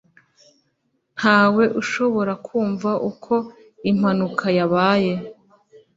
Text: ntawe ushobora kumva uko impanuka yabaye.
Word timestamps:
ntawe 1.17 1.63
ushobora 1.81 2.33
kumva 2.45 2.91
uko 3.09 3.33
impanuka 3.91 4.45
yabaye. 4.57 5.13